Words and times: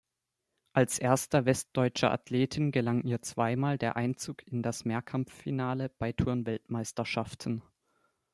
Als 0.73 0.97
erster 0.97 1.45
westdeutscher 1.45 2.11
Athletin 2.11 2.71
gelang 2.71 3.03
ihr 3.03 3.21
zweimal 3.21 3.77
der 3.77 3.97
Einzug 3.97 4.41
in 4.47 4.63
das 4.63 4.83
Mehrkampffinale 4.83 5.89
bei 5.89 6.11
Turn-Weltmeisterschaften. 6.11 7.61